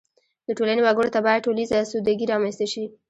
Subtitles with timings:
[0.47, 2.83] د ټولنې وګړو ته باید ټولیزه اسودګي رامنځته شي.